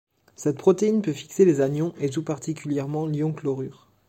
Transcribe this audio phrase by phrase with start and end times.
[0.35, 3.91] Cette protéine peut fixer les anions et tout particulièrement l'ion chlorure.